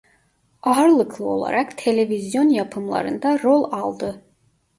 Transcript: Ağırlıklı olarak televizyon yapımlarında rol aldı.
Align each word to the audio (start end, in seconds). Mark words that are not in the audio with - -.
Ağırlıklı 0.61 1.25
olarak 1.25 1.77
televizyon 1.77 2.49
yapımlarında 2.49 3.39
rol 3.43 3.63
aldı. 3.71 4.23